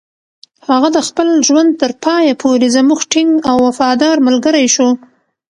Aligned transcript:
هغه 0.67 0.87
د 0.95 0.97
خپل 1.07 1.27
ژوند 1.47 1.71
تر 1.81 1.91
پایه 2.05 2.33
پورې 2.41 2.67
زموږ 2.75 2.99
ټینګ 3.11 3.31
او 3.49 3.57
وفادار 3.67 4.15
ملګری 4.27 4.67
شو. 4.75 4.89